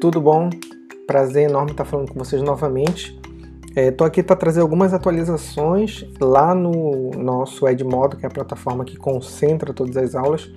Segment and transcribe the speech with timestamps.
[0.00, 0.50] tudo bom?
[1.06, 3.18] Prazer enorme estar falando com vocês novamente.
[3.74, 8.84] Estou é, aqui para trazer algumas atualizações lá no nosso Edmodo, que é a plataforma
[8.84, 10.50] que concentra todas as aulas.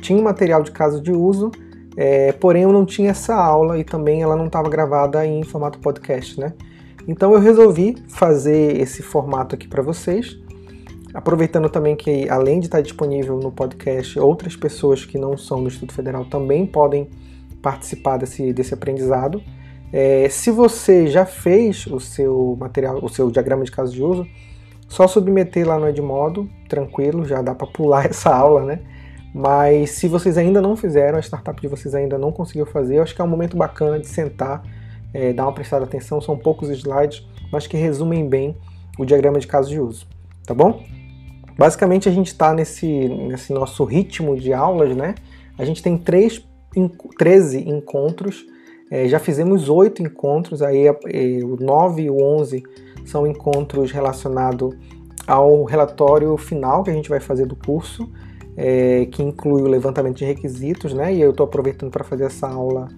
[0.00, 1.50] Tinha um material de caso de uso,
[1.96, 5.78] é, porém eu não tinha essa aula e também ela não estava gravada em formato
[5.78, 6.52] podcast, né?
[7.06, 10.38] Então eu resolvi fazer esse formato aqui para vocês,
[11.12, 15.68] aproveitando também que além de estar disponível no podcast, outras pessoas que não são do
[15.68, 17.08] Instituto Federal também podem
[17.62, 19.42] participar desse, desse aprendizado.
[19.92, 24.26] É, se você já fez o seu material, o seu diagrama de caso de uso,
[24.88, 28.80] só submeter lá no Edmodo, tranquilo, já dá para pular essa aula, né?
[29.32, 33.02] Mas se vocês ainda não fizeram, a startup de vocês ainda não conseguiu fazer, eu
[33.02, 34.62] acho que é um momento bacana de sentar,
[35.14, 36.20] é, dar uma prestada atenção.
[36.20, 38.56] São poucos slides, mas que resumem bem
[38.98, 40.06] o diagrama de caso de uso,
[40.44, 40.82] tá bom?
[41.56, 45.14] Basicamente a gente está nesse, nesse nosso ritmo de aulas, né?
[45.56, 46.44] A gente tem três
[47.18, 48.46] 13 encontros.
[48.90, 50.94] É, já fizemos oito encontros, aí é,
[51.44, 52.62] o 9 e o 11
[53.04, 54.74] são encontros relacionados
[55.26, 58.10] ao relatório final que a gente vai fazer do curso,
[58.56, 61.14] é, que inclui o levantamento de requisitos, né?
[61.14, 62.88] E eu estou aproveitando para fazer essa aula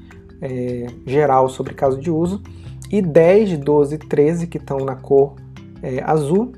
[0.40, 2.42] é, geral sobre caso de uso.
[2.90, 5.34] E 10, 12 e 13, que estão na cor
[5.82, 6.52] é, azul,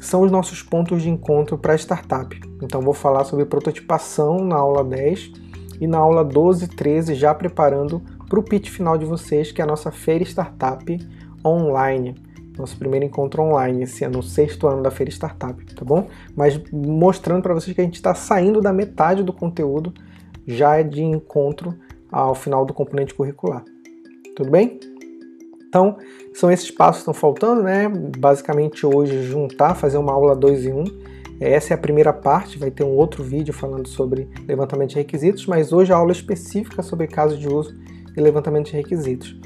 [0.00, 2.38] são os nossos pontos de encontro para startup.
[2.62, 5.47] Então, vou falar sobre prototipação na aula 10
[5.80, 9.60] e na aula 12 e 13 já preparando para o pitch final de vocês, que
[9.60, 11.08] é a nossa feira startup
[11.44, 12.14] online.
[12.58, 16.08] Nosso primeiro encontro online esse ano, sexto ano da feira startup, tá bom?
[16.34, 19.94] Mas mostrando para vocês que a gente está saindo da metade do conteúdo
[20.46, 21.74] já é de encontro
[22.10, 23.64] ao final do componente curricular.
[24.34, 24.80] Tudo bem?
[25.68, 25.98] Então,
[26.32, 27.88] são esses passos que estão faltando, né?
[27.88, 30.78] Basicamente hoje juntar, fazer uma aula 2 em 1.
[30.78, 30.84] Um,
[31.40, 35.46] essa é a primeira parte, vai ter um outro vídeo falando sobre levantamento de requisitos,
[35.46, 37.76] mas hoje a aula específica sobre casos de uso
[38.16, 39.38] e levantamento de requisitos.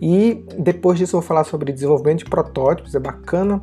[0.00, 3.60] E depois disso eu vou falar sobre desenvolvimento de protótipos, é bacana,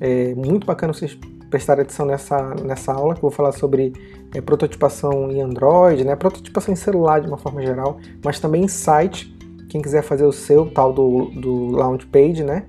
[0.00, 1.18] é muito bacana vocês
[1.50, 3.92] prestarem atenção nessa, nessa aula, que eu vou falar sobre
[4.34, 8.68] é, prototipação em Android, né, prototipação em celular de uma forma geral, mas também em
[8.68, 9.34] site,
[9.68, 12.64] quem quiser fazer o seu, tal do, do Launchpage, né,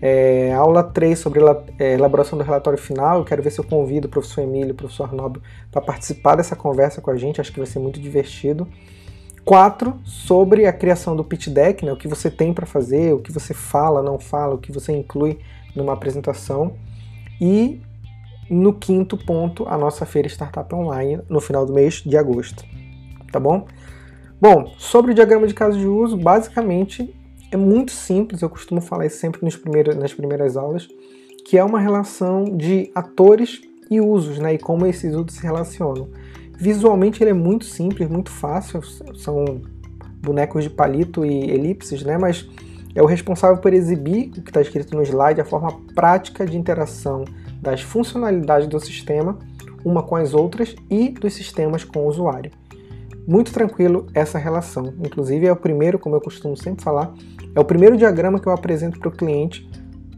[0.00, 1.40] é, aula 3 sobre
[1.78, 3.18] é, elaboração do relatório final.
[3.18, 6.36] Eu quero ver se eu convido o professor Emílio e o professor Arnaldo para participar
[6.36, 7.40] dessa conversa com a gente.
[7.40, 8.68] Acho que vai ser muito divertido.
[9.44, 13.18] 4 sobre a criação do pitch deck, né, o que você tem para fazer, o
[13.18, 15.38] que você fala, não fala, o que você inclui
[15.76, 16.74] numa apresentação.
[17.40, 17.80] E
[18.48, 22.64] no quinto ponto, a nossa feira Startup Online no final do mês de agosto.
[23.30, 23.66] Tá bom?
[24.40, 27.14] Bom, sobre o diagrama de caso de uso, basicamente
[27.54, 30.88] é muito simples, eu costumo falar isso sempre nos primeiros, nas primeiras aulas,
[31.46, 36.08] que é uma relação de atores e usos, né, e como esses usos se relacionam.
[36.58, 38.82] Visualmente ele é muito simples, muito fácil,
[39.14, 39.62] são
[40.20, 42.48] bonecos de palito e elipses, né, mas
[42.92, 46.58] é o responsável por exibir o que está escrito no slide, a forma prática de
[46.58, 47.24] interação
[47.62, 49.38] das funcionalidades do sistema,
[49.84, 52.50] uma com as outras, e dos sistemas com o usuário.
[53.26, 54.92] Muito tranquilo essa relação.
[54.98, 57.14] Inclusive é o primeiro, como eu costumo sempre falar,
[57.54, 59.68] é o primeiro diagrama que eu apresento para o cliente,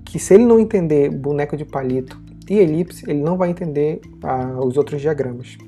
[0.05, 4.59] que se ele não entender boneco de palito e elipse, ele não vai entender ah,
[4.65, 5.59] os outros diagramas.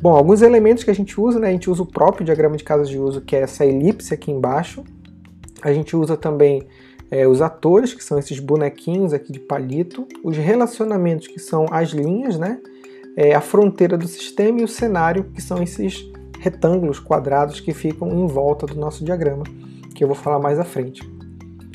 [0.00, 1.48] Bom, alguns elementos que a gente usa, né?
[1.48, 4.30] A gente usa o próprio diagrama de casas de uso, que é essa elipse aqui
[4.30, 4.84] embaixo.
[5.60, 6.68] A gente usa também
[7.10, 10.06] é, os atores, que são esses bonequinhos aqui de palito.
[10.22, 12.60] Os relacionamentos, que são as linhas, né?
[13.16, 18.08] É, a fronteira do sistema e o cenário, que são esses retângulos quadrados que ficam
[18.12, 19.42] em volta do nosso diagrama
[19.98, 21.02] que eu vou falar mais à frente.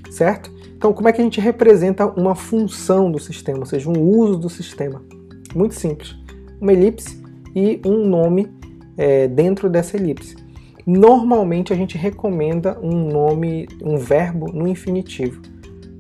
[0.10, 0.50] Certo?
[0.78, 4.38] Então, como é que a gente representa uma função do sistema, ou seja, um uso
[4.38, 5.04] do sistema?
[5.54, 6.16] Muito simples.
[6.62, 7.22] Uma elipse
[7.54, 8.50] e um nome
[8.98, 10.38] é, dentro dessa elipse.
[10.86, 15.42] Normalmente a gente recomenda um nome, um verbo no infinitivo,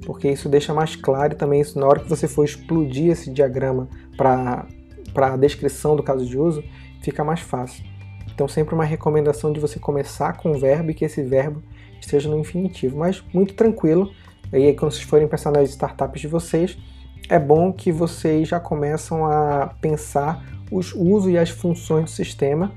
[0.05, 3.31] porque isso deixa mais claro e também isso, na hora que você for explodir esse
[3.31, 4.65] diagrama para
[5.15, 6.63] a descrição do caso de uso,
[7.01, 7.83] fica mais fácil.
[8.33, 11.61] Então, sempre uma recomendação de você começar com um verbo e que esse verbo
[12.05, 14.11] esteja no infinitivo, mas muito tranquilo.
[14.51, 16.77] E aí, quando vocês forem pensar nas startups de vocês,
[17.29, 22.71] é bom que vocês já começam a pensar os usos e as funções do sistema.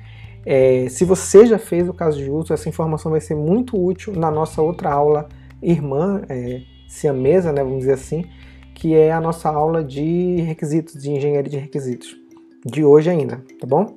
[0.45, 4.13] É, se você já fez o caso de uso, essa informação vai ser muito útil
[4.15, 5.29] na nossa outra aula
[5.61, 8.25] irmã, é, siamesa, né, vamos dizer assim,
[8.75, 12.17] que é a nossa aula de requisitos, de engenharia de requisitos,
[12.65, 13.97] de hoje ainda, tá bom?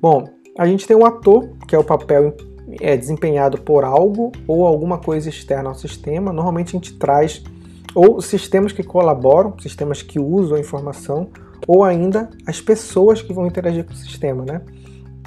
[0.00, 0.24] Bom,
[0.58, 2.36] a gente tem o ator, que é o papel
[2.80, 6.32] é desempenhado por algo ou alguma coisa externa ao sistema.
[6.32, 7.42] Normalmente a gente traz
[7.94, 11.28] ou sistemas que colaboram, sistemas que usam a informação,
[11.66, 14.62] ou ainda as pessoas que vão interagir com o sistema, né?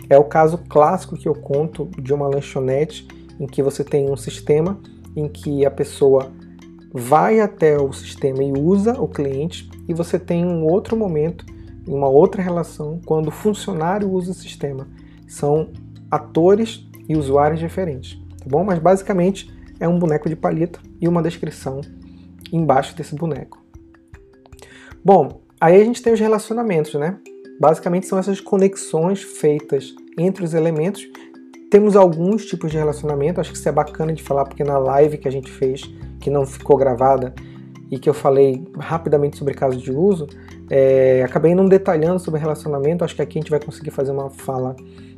[0.10, 3.08] É o caso clássico que eu conto de uma lanchonete
[3.40, 4.80] em que você tem um sistema
[5.16, 6.32] em que a pessoa
[6.94, 11.46] vai até o sistema e usa o cliente, e você tem um outro momento,
[11.88, 14.88] uma outra relação, quando o funcionário usa o sistema.
[15.28, 15.70] São
[16.10, 18.64] atores e usuários diferentes, tá bom?
[18.64, 21.82] Mas basicamente é um boneco de palito e uma descrição
[22.54, 23.62] embaixo desse boneco.
[25.04, 27.18] Bom, aí a gente tem os relacionamentos, né?
[27.60, 31.06] Basicamente são essas conexões feitas entre os elementos.
[31.70, 35.18] Temos alguns tipos de relacionamento, acho que isso é bacana de falar porque na live
[35.18, 35.82] que a gente fez,
[36.20, 37.34] que não ficou gravada
[37.90, 40.28] e que eu falei rapidamente sobre casos de uso,
[40.74, 44.30] é, acabei não detalhando sobre relacionamento, acho que aqui a gente vai conseguir fazer uma
[44.30, 44.74] fala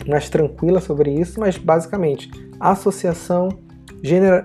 [0.07, 3.49] mais tranquila sobre isso, mas basicamente associação,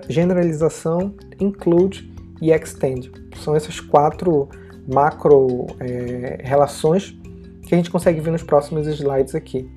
[0.07, 3.11] generalização, include e extend.
[3.37, 4.49] São essas quatro
[4.87, 7.17] macro é, relações
[7.63, 9.67] que a gente consegue ver nos próximos slides aqui.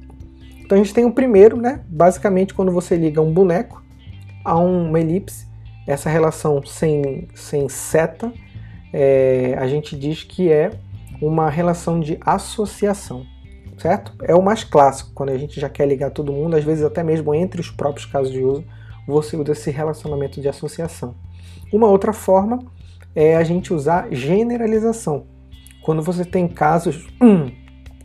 [0.60, 1.80] Então a gente tem o primeiro, né?
[1.88, 3.82] Basicamente quando você liga um boneco
[4.44, 5.46] a uma elipse,
[5.86, 8.30] essa relação sem, sem seta,
[8.92, 10.70] é, a gente diz que é
[11.22, 13.24] uma relação de associação,
[13.78, 14.12] certo?
[14.22, 17.02] É o mais clássico, quando a gente já quer ligar todo mundo, às vezes até
[17.02, 18.64] mesmo entre os próprios casos de uso,
[19.06, 21.14] você usa esse relacionamento de associação.
[21.72, 22.58] Uma outra forma
[23.14, 25.26] é a gente usar generalização.
[25.82, 27.50] Quando você tem casos, hum,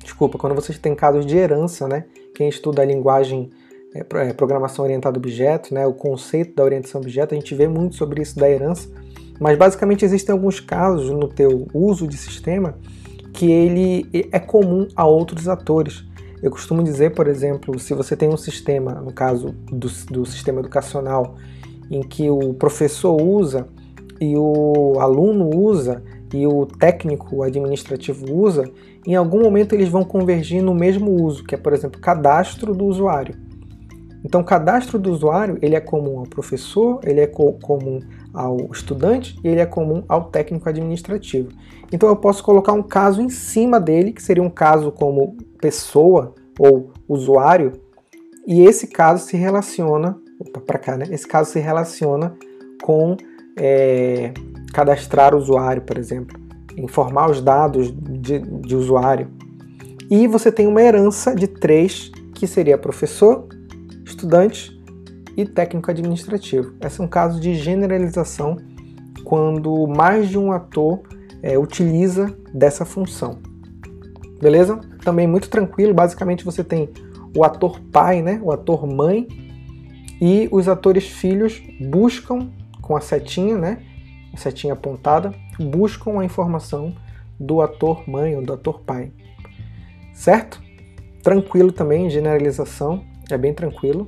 [0.04, 2.06] desculpa, quando você tem casos de herança, né?
[2.36, 3.50] Quem estuda a linguagem
[3.96, 5.86] é, é, programação orientada a objeto, né?
[5.88, 8.90] O conceito da orientação a objeto, a gente vê muito sobre isso da herança.
[9.40, 12.78] Mas basicamente existem alguns casos no teu uso de sistema
[13.38, 16.04] que ele é comum a outros atores.
[16.42, 20.60] Eu costumo dizer, por exemplo, se você tem um sistema, no caso do, do sistema
[20.60, 21.36] educacional,
[21.92, 23.68] em que o professor usa
[24.20, 26.04] e o aluno usa
[26.34, 28.64] e o técnico administrativo usa,
[29.06, 32.86] em algum momento eles vão convergir no mesmo uso, que é, por exemplo, cadastro do
[32.86, 33.36] usuário.
[34.28, 38.02] Então, o cadastro do usuário ele é comum ao professor, ele é co comum
[38.34, 41.48] ao estudante e ele é comum ao técnico administrativo.
[41.94, 46.36] Então, eu posso colocar um caso em cima dele, que seria um caso como pessoa
[46.60, 47.72] ou usuário,
[48.46, 50.20] e esse caso se relaciona,
[50.66, 51.06] para cá, né?
[51.10, 52.36] Esse caso se relaciona
[52.84, 53.16] com
[53.58, 54.34] é,
[54.74, 56.38] cadastrar o usuário, por exemplo,
[56.76, 59.30] informar os dados de, de usuário.
[60.12, 63.47] E você tem uma herança de três, que seria professor,
[64.18, 64.76] estudante
[65.38, 66.74] e técnico administrativo.
[66.82, 68.58] Esse é um caso de generalização
[69.24, 71.04] quando mais de um ator
[71.44, 73.40] é, utiliza dessa função.
[74.42, 74.80] Beleza?
[75.04, 75.94] Também muito tranquilo.
[75.94, 76.90] Basicamente você tem
[77.36, 78.40] o ator pai, né?
[78.42, 79.28] o ator mãe,
[80.20, 82.50] e os atores filhos buscam
[82.82, 83.84] com a setinha, né?
[84.34, 86.96] A setinha apontada, buscam a informação
[87.40, 89.12] do ator mãe ou do ator pai.
[90.16, 90.60] Certo?
[91.22, 94.08] Tranquilo também, generalização, é bem tranquilo.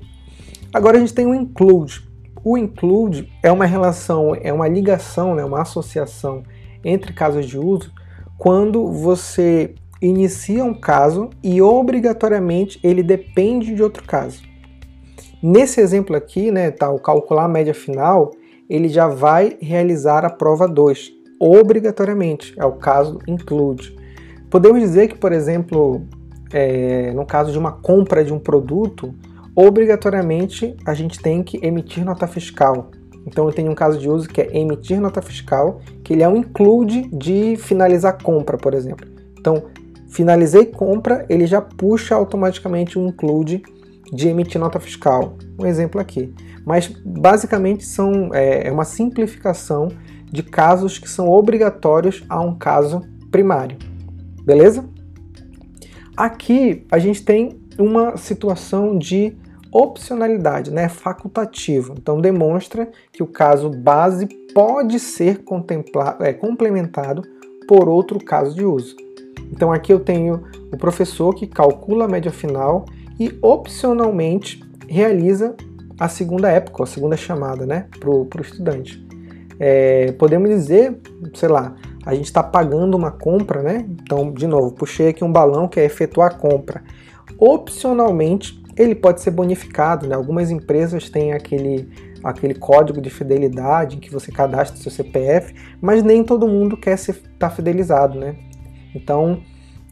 [0.73, 2.07] Agora a gente tem o include.
[2.43, 6.43] O include é uma relação, é uma ligação, né, uma associação
[6.83, 7.91] entre casos de uso
[8.37, 14.41] quando você inicia um caso e obrigatoriamente ele depende de outro caso.
[15.43, 18.31] Nesse exemplo aqui, né, tá, o calcular a média final,
[18.69, 23.95] ele já vai realizar a prova 2, obrigatoriamente, é o caso include.
[24.49, 26.01] Podemos dizer que, por exemplo,
[26.51, 29.13] é, no caso de uma compra de um produto,
[29.55, 32.91] obrigatoriamente a gente tem que emitir nota fiscal.
[33.25, 36.29] Então eu tenho um caso de uso que é emitir nota fiscal, que ele é
[36.29, 39.07] um include de finalizar compra, por exemplo.
[39.37, 39.65] Então,
[40.09, 43.61] finalizei compra, ele já puxa automaticamente um include
[44.11, 45.37] de emitir nota fiscal.
[45.59, 46.33] Um exemplo aqui.
[46.65, 49.89] Mas basicamente são é, é uma simplificação
[50.31, 53.77] de casos que são obrigatórios a um caso primário.
[54.43, 54.88] Beleza?
[56.19, 59.37] Aqui a gente tem uma situação de
[59.71, 60.89] opcionalidade, né?
[60.89, 61.95] facultativo.
[61.97, 67.21] Então demonstra que o caso base pode ser contemplado, é, complementado
[67.65, 68.97] por outro caso de uso.
[69.49, 72.83] Então aqui eu tenho o professor que calcula a média final
[73.17, 75.55] e opcionalmente realiza
[75.97, 79.07] a segunda época, a segunda chamada né, para o estudante.
[79.57, 80.99] É, podemos dizer,
[81.33, 81.77] sei lá,
[82.09, 83.85] a gente está pagando uma compra, né?
[83.87, 86.83] Então, de novo, puxei aqui um balão que é efetuar a compra.
[87.37, 90.15] Opcionalmente, ele pode ser bonificado, né?
[90.15, 91.87] Algumas empresas têm aquele,
[92.23, 96.95] aquele código de fidelidade em que você cadastra seu CPF, mas nem todo mundo quer
[96.95, 98.35] estar tá fidelizado, né?
[98.95, 99.43] Então,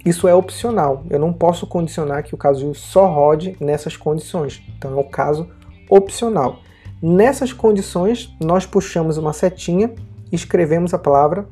[0.03, 1.03] isso é opcional.
[1.11, 4.63] Eu não posso condicionar que o caso só rode nessas condições.
[4.75, 5.47] Então é o caso
[5.87, 6.61] opcional.
[6.99, 9.93] Nessas condições, nós puxamos uma setinha
[10.31, 11.47] e escrevemos a palavra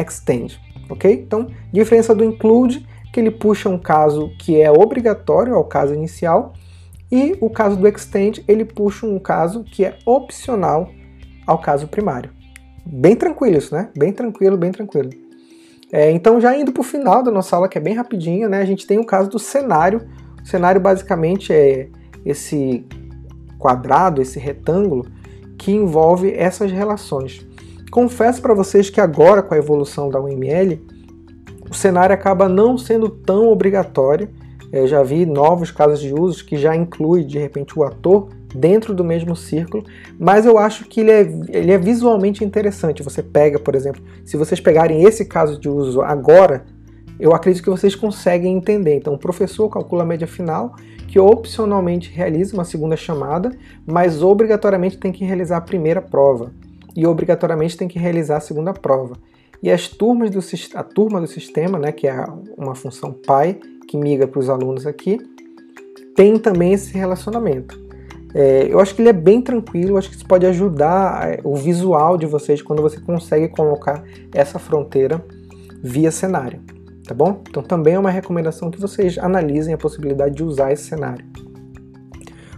[0.00, 1.12] extend, ok?
[1.12, 6.54] Então, diferença do include, que ele puxa um caso que é obrigatório ao caso inicial,
[7.10, 10.90] E o caso do extend, ele puxa um caso que é opcional
[11.46, 12.30] ao caso primário.
[12.84, 13.88] Bem tranquilo isso, né?
[13.96, 15.10] Bem tranquilo, bem tranquilo.
[15.90, 18.60] É, então, já indo para o final da nossa aula, que é bem rapidinha, né?
[18.60, 20.06] A gente tem o caso do cenário.
[20.42, 21.88] O cenário basicamente é
[22.26, 22.84] esse
[23.58, 25.06] quadrado, esse retângulo,
[25.56, 27.46] que envolve essas relações.
[27.90, 30.80] Confesso para vocês que agora, com a evolução da UML,
[31.70, 34.28] o cenário acaba não sendo tão obrigatório.
[34.70, 38.94] Eu já vi novos casos de uso que já inclui, de repente, o ator dentro
[38.94, 39.84] do mesmo círculo,
[40.18, 43.02] mas eu acho que ele é, ele é visualmente interessante.
[43.02, 46.64] Você pega, por exemplo, se vocês pegarem esse caso de uso agora,
[47.18, 48.96] eu acredito que vocês conseguem entender.
[48.96, 50.74] Então, o professor calcula a média final,
[51.06, 53.50] que opcionalmente realiza uma segunda chamada,
[53.86, 56.52] mas obrigatoriamente tem que realizar a primeira prova
[56.96, 59.16] e obrigatoriamente tem que realizar a segunda prova.
[59.62, 60.40] E as turmas do
[60.74, 62.24] a turma do sistema, né, que é
[62.56, 65.18] uma função pai que migra para os alunos aqui,
[66.14, 67.88] tem também esse relacionamento.
[68.34, 71.56] É, eu acho que ele é bem tranquilo, acho que isso pode ajudar é, o
[71.56, 74.04] visual de vocês quando você consegue colocar
[74.34, 75.24] essa fronteira
[75.82, 76.60] via cenário,
[77.06, 77.42] tá bom?
[77.48, 81.24] Então também é uma recomendação que vocês analisem a possibilidade de usar esse cenário.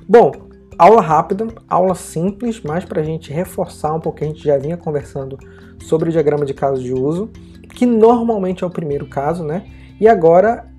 [0.09, 0.50] Bom,
[0.81, 4.79] aula rápida, aula simples, mas para a gente reforçar um pouco, a gente já vinha
[4.79, 5.39] conversando
[5.83, 7.29] sobre o diagrama de caso de uso,
[7.75, 9.67] que normalmente é o primeiro caso, né?
[10.01, 10.71] E agora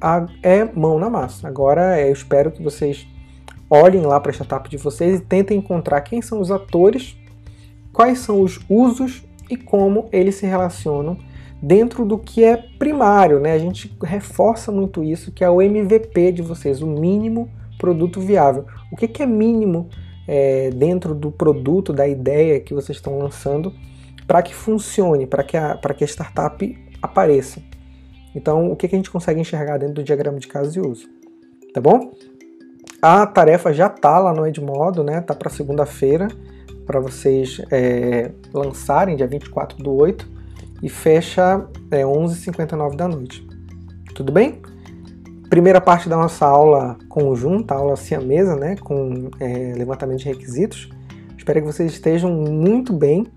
[0.41, 1.47] é mão na massa.
[1.47, 3.07] Agora é, eu espero que vocês
[3.69, 7.15] olhem lá para a startup de vocês e tentem encontrar quem são os atores,
[7.93, 11.15] quais são os usos e como eles se relacionam
[11.61, 13.53] dentro do que é primário, né?
[13.53, 18.65] A gente reforça muito isso, que é o MVP de vocês, o mínimo produto viável.
[18.91, 19.89] O que, que é mínimo
[20.27, 23.73] é, dentro do produto, da ideia que vocês estão lançando,
[24.27, 27.61] para que funcione, para que, a, que a startup apareça.
[28.35, 31.09] Então, o que, que a gente consegue enxergar dentro do diagrama de caso de uso?
[31.73, 32.11] Tá bom?
[33.01, 35.21] A tarefa já está lá no Edmodo, né?
[35.21, 36.27] Tá para segunda-feira
[36.85, 40.29] para vocês é, lançarem, dia 24 do 8,
[40.83, 43.47] e fecha é, 11h59 da noite.
[44.13, 44.61] Tudo bem?
[45.51, 48.77] Primeira parte da nossa aula conjunta, aula siamesa, né?
[48.77, 50.89] Com é, levantamento de requisitos.
[51.37, 53.27] Espero que vocês estejam muito bem.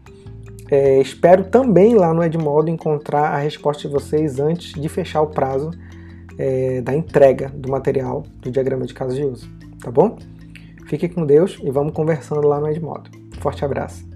[0.71, 5.27] É, espero também lá no Edmodo encontrar a resposta de vocês antes de fechar o
[5.27, 5.73] prazo
[6.39, 9.51] é, da entrega do material do diagrama de caso de uso,
[9.83, 10.17] tá bom?
[10.87, 13.11] Fique com Deus e vamos conversando lá no Edmodo.
[13.41, 14.14] Forte abraço!